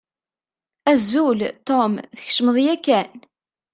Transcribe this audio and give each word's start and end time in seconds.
Azul, 0.91 1.39
Tom, 1.67 1.93
tkecmeḍ 2.15 2.57
yakan? 2.65 3.11